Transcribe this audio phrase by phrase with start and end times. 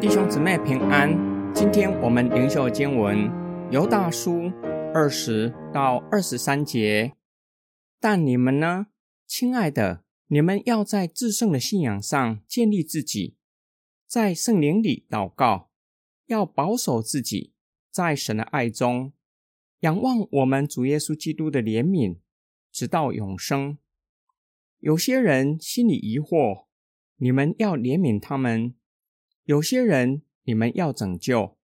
[0.00, 1.10] 弟兄姊妹平安，
[1.54, 3.30] 今天我们灵修经文
[3.70, 4.50] 犹大书
[4.92, 7.12] 二十到二十三节。
[8.00, 8.86] 但你们呢，
[9.26, 13.36] 亲爱的，你们要在至圣的信仰上建立自己，
[14.06, 15.70] 在圣灵里祷告，
[16.26, 17.52] 要保守自己，
[17.92, 19.12] 在神的爱中
[19.80, 22.16] 仰望我们主耶稣基督的怜悯，
[22.72, 23.76] 直到永生。
[24.80, 26.64] 有些人心里疑惑，
[27.16, 28.74] 你们要怜悯他们。
[29.44, 31.58] 有些人，你们要拯救，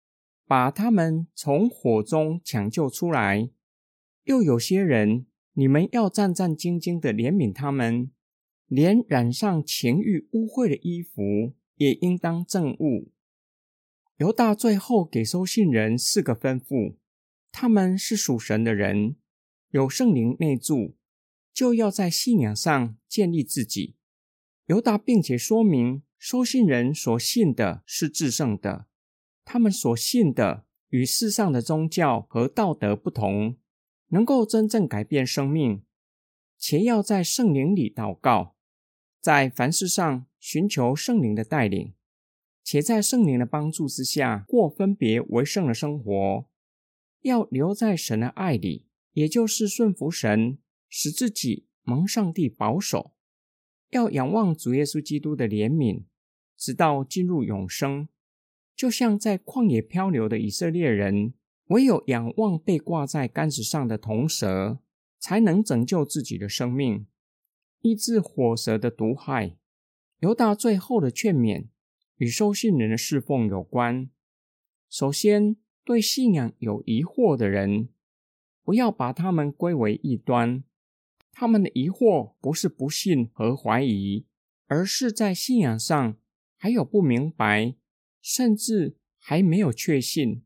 [0.45, 3.51] 把他们从火中抢救出来；
[4.25, 8.11] 又有些人，你们要战战兢兢的怜悯他们，
[8.67, 13.07] 连染上情欲污秽的衣服也应当憎恶。
[14.17, 16.95] 犹大最后给收信人四个吩咐：
[17.53, 19.15] 他们是属神的人，
[19.69, 20.97] 有圣灵内助，
[21.55, 23.95] 就要在信仰上建立自己。
[24.67, 26.03] 犹大并且说明。
[26.17, 28.87] 收信人所信的是至圣的，
[29.43, 33.57] 他们所信的与世上的宗教和道德不同，
[34.07, 35.83] 能够真正改变生命，
[36.57, 38.55] 且要在圣灵里祷告，
[39.19, 41.93] 在凡事上寻求圣灵的带领，
[42.63, 46.49] 且在圣灵的帮助之下过分别为圣的生活，
[47.21, 50.57] 要留在神的爱里，也就是顺服神，
[50.97, 53.11] 使自己蒙上帝保守，
[53.89, 56.05] 要仰望主耶稣基督的怜悯。
[56.55, 58.07] 直到进入永生，
[58.77, 61.33] 就像在旷野漂流的以色列人，
[61.65, 64.79] 唯有仰望被挂在杆子上的铜蛇，
[65.19, 67.05] 才能拯救自己的生命，
[67.81, 69.57] 医治火蛇的毒害。
[70.21, 71.65] 犹大最后的劝勉
[72.15, 74.09] 与收信人的侍奉有关。
[74.89, 77.89] 首先，对信仰有疑惑的人，
[78.63, 80.63] 不要把他们归为异端。
[81.37, 84.25] 他们的疑惑不是不信和怀疑，
[84.67, 86.17] 而是在信仰上。
[86.55, 87.75] 还有不明白，
[88.21, 90.43] 甚至还没有确信，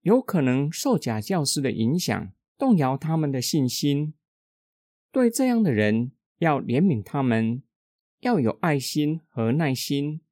[0.00, 4.14] 有可能受假教师的影响，动摇他们的信心。
[5.12, 7.62] 对这样的人，要怜悯他们，
[8.20, 10.22] 要有爱心和耐心，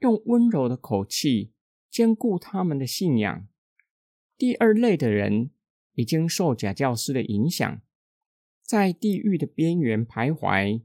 [0.00, 1.52] 用温柔的口气
[1.90, 3.48] 兼顾他们的信仰。
[4.36, 5.50] 第二类的人，
[5.94, 7.80] 已经受假教师的影响，
[8.68, 10.82] 在地狱的边缘徘徊，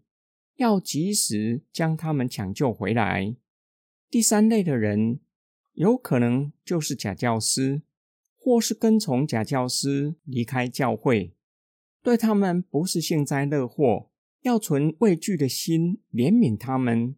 [0.55, 3.35] 要及时将他们抢救回来。
[4.09, 5.19] 第三类的人，
[5.73, 7.81] 有可能就是假教师，
[8.37, 11.35] 或是跟从假教师离开教会。
[12.01, 14.09] 对他们不是幸灾乐祸，
[14.43, 17.17] 要存畏惧的心怜悯他们，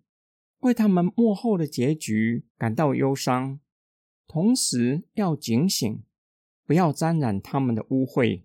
[0.61, 3.59] 为他们幕后的结局感到忧伤。
[4.25, 6.01] 同时要警醒，
[6.65, 8.44] 不要沾染他们的污秽。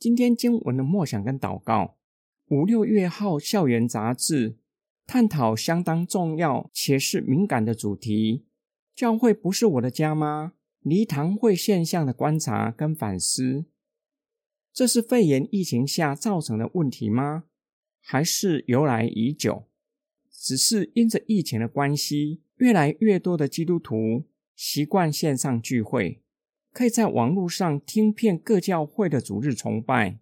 [0.00, 1.98] 今天经文的默想跟祷告，
[2.46, 4.56] 五六月号校园杂志。
[5.06, 8.46] 探讨相当重要且是敏感的主题。
[8.94, 10.54] 教会不是我的家吗？
[10.80, 13.66] 离堂会现象的观察跟反思，
[14.72, 17.44] 这是肺炎疫情下造成的问题吗？
[18.00, 19.66] 还是由来已久？
[20.30, 24.24] 只是因着疫情的关系，越来越多的基督徒
[24.56, 26.22] 习惯线上聚会，
[26.72, 30.18] 可以在网络上听遍各教会的主日崇拜，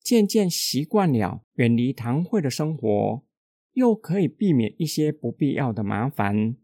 [0.00, 3.22] 渐渐习惯了远离堂会的生活。
[3.74, 6.56] 又可以避免一些不必要的麻烦，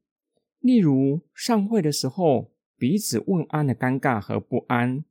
[0.60, 5.04] 例如上会的时候彼此问安的尴尬和不安，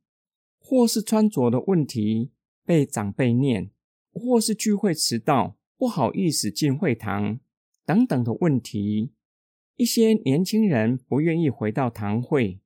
[0.58, 2.32] 或是穿着的问题
[2.66, 3.70] 被长辈念，
[4.12, 7.38] 或是聚会迟到不好意思进会堂
[7.86, 9.12] 等等的问题。
[9.76, 12.58] 一些年轻人不愿意回到堂会，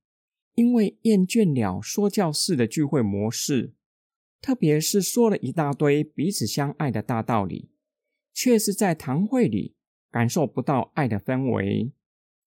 [0.57, 3.73] 因为厌倦了说教式的聚会模式，
[4.43, 7.71] 特别是说了一大堆彼此相爱的大道理。
[8.39, 9.77] 却是在堂会里
[10.11, 11.91] 感受不到爱的氛围，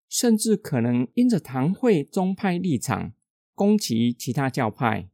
[0.08, 3.14] 甚至可能因着堂会宗派立场
[3.56, 5.10] 攻击其他教派，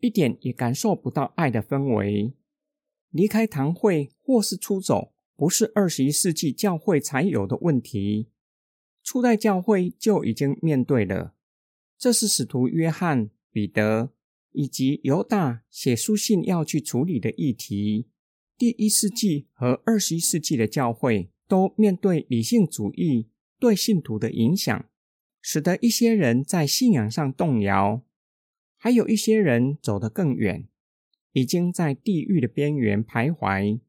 [0.00, 2.34] 一点也感受不到爱的氛围。
[3.08, 8.28] 离开堂会或是出走，不是二十一世纪教会才有的问题，
[9.02, 11.32] 初代教会就已经面对了。
[11.98, 14.12] 这是使徒约翰、彼得
[14.52, 18.06] 以及犹大写书信要去处理的议题。
[18.56, 23.28] 第一世纪和二十一世纪的教会都面对理性主义
[23.58, 24.88] 对信徒的影响，
[25.40, 28.04] 使得一些人在信仰上动摇，
[28.76, 30.68] 还有一些人走得更远，
[31.32, 33.80] 已经在地狱的边缘徘徊。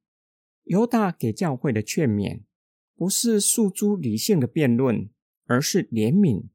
[0.63, 2.41] 犹大给教会的劝勉，
[2.95, 5.09] 不是诉诸理性的辩论，
[5.45, 6.45] 而是怜悯，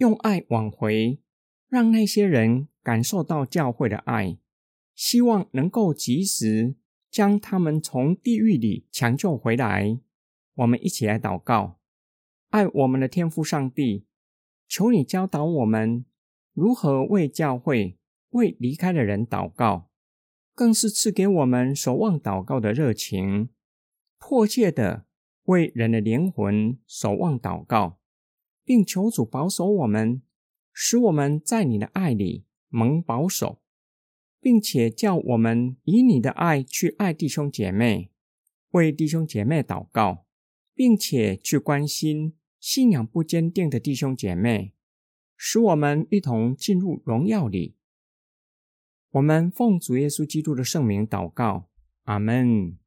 [0.00, 1.20] 用爱挽回，
[1.68, 4.38] 让那些人感受到教会的爱，
[4.94, 6.74] 希望能够及时。
[7.10, 9.98] 将他们从地狱里抢救回来。
[10.54, 11.80] 我们一起来祷告，
[12.50, 14.06] 爱我们的天父上帝，
[14.68, 16.04] 求你教导我们
[16.54, 17.98] 如何为教会、
[18.30, 19.90] 为离开的人祷告，
[20.54, 23.48] 更是赐给我们守望祷告的热情，
[24.20, 25.06] 迫切的
[25.46, 27.98] 为人的灵魂守望祷告，
[28.70, 30.22] 并求主保守我们，
[30.72, 33.60] 使我们在你的爱里蒙保守，
[34.40, 38.12] 并且叫我们以你的爱去爱弟兄姐妹，
[38.70, 40.26] 为弟兄姐妹祷告。
[40.72, 44.72] 并且去关心信仰不坚定的弟兄姐妹，
[45.36, 47.76] 使我们一同进入荣耀里。
[49.10, 51.68] 我们奉主耶稣基督的圣名祷告，
[52.04, 52.78] 阿门。